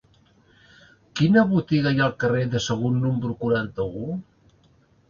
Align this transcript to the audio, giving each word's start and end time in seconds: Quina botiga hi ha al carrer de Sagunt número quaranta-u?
Quina 1.19 1.43
botiga 1.53 1.91
hi 1.97 2.01
ha 2.01 2.09
al 2.09 2.17
carrer 2.25 2.43
de 2.57 2.63
Sagunt 2.71 2.99
número 3.05 3.39
quaranta-u? 3.45 4.21